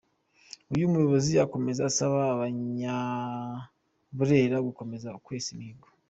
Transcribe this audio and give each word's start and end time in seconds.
Uyu 0.73 0.91
muyobozi 0.91 1.31
akomeza 1.45 1.81
asaba 1.89 2.17
Abanyaburera 2.33 4.57
gukomeza 4.67 5.09
kwesa 5.25 5.49
imihigo. 5.55 5.87